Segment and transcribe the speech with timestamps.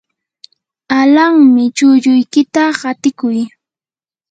[0.99, 3.39] alanmi, chulluykita qatiykuy.